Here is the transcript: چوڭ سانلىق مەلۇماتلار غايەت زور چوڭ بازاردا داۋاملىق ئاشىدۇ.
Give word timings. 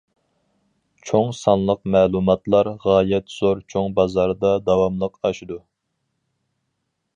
چوڭ 1.09 1.27
سانلىق 1.39 1.83
مەلۇماتلار 1.95 2.71
غايەت 2.87 3.29
زور 3.35 3.61
چوڭ 3.75 3.93
بازاردا 4.01 4.55
داۋاملىق 4.71 5.23
ئاشىدۇ. 5.29 5.63